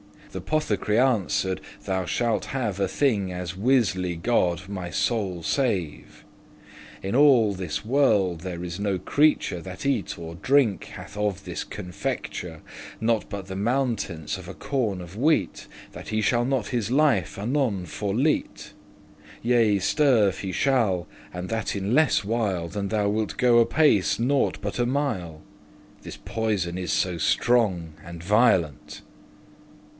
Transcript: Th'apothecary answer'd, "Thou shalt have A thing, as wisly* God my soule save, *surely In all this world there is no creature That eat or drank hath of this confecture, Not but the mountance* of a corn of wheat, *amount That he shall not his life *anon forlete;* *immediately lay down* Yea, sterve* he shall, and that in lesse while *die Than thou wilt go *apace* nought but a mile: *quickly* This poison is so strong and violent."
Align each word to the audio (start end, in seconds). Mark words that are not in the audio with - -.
Th'apothecary 0.33 0.97
answer'd, 0.97 1.59
"Thou 1.83 2.05
shalt 2.05 2.45
have 2.45 2.79
A 2.79 2.87
thing, 2.87 3.31
as 3.33 3.55
wisly* 3.55 4.15
God 4.19 4.67
my 4.69 4.89
soule 4.89 5.43
save, 5.43 6.23
*surely 7.01 7.09
In 7.09 7.15
all 7.17 7.53
this 7.53 7.83
world 7.85 8.39
there 8.41 8.63
is 8.63 8.79
no 8.79 8.97
creature 8.97 9.61
That 9.61 9.85
eat 9.85 10.17
or 10.17 10.35
drank 10.35 10.85
hath 10.85 11.17
of 11.17 11.43
this 11.43 11.65
confecture, 11.65 12.61
Not 13.01 13.29
but 13.29 13.45
the 13.47 13.57
mountance* 13.57 14.37
of 14.37 14.47
a 14.47 14.53
corn 14.55 15.01
of 15.01 15.17
wheat, 15.17 15.67
*amount 15.67 15.91
That 15.91 16.07
he 16.07 16.21
shall 16.21 16.45
not 16.45 16.67
his 16.67 16.89
life 16.89 17.37
*anon 17.37 17.85
forlete;* 17.85 18.71
*immediately 18.71 19.23
lay 19.43 19.63
down* 19.63 19.69
Yea, 19.73 19.79
sterve* 19.79 20.37
he 20.39 20.51
shall, 20.51 21.07
and 21.33 21.49
that 21.49 21.75
in 21.75 21.93
lesse 21.93 22.23
while 22.23 22.69
*die 22.69 22.73
Than 22.73 22.87
thou 22.87 23.09
wilt 23.09 23.37
go 23.37 23.59
*apace* 23.59 24.17
nought 24.17 24.59
but 24.61 24.79
a 24.79 24.85
mile: 24.85 25.41
*quickly* 25.43 26.03
This 26.03 26.17
poison 26.17 26.77
is 26.77 26.93
so 26.93 27.17
strong 27.17 27.95
and 28.03 28.23
violent." 28.23 29.01